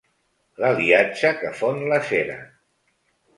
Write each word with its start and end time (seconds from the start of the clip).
L'aliatge 0.61 1.31
que 1.41 1.51
fon 1.59 1.85
la 1.93 2.01
cera. 2.09 2.39